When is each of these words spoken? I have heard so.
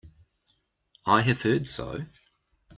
I 1.05 1.21
have 1.21 1.43
heard 1.43 1.67
so. 1.67 2.07